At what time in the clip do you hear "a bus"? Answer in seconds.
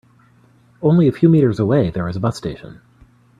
2.15-2.35